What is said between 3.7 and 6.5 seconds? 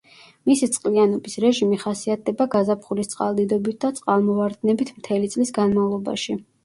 და წყალმოვარდნებით მთელი წლის განმავლობაში.